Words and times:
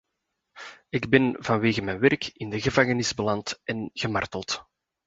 Ik 0.89 1.09
ben 1.09 1.35
vanwege 1.39 1.81
mijn 1.81 1.99
werk 1.99 2.27
in 2.33 2.49
de 2.49 2.61
gevangenis 2.61 3.13
beland 3.13 3.61
en 3.63 3.89
gemarteld. 3.93 4.65